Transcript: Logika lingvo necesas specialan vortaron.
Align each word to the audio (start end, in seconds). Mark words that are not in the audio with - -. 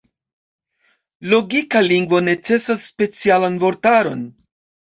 Logika 1.33 1.83
lingvo 1.89 2.23
necesas 2.31 2.89
specialan 2.93 3.63
vortaron. 3.67 4.29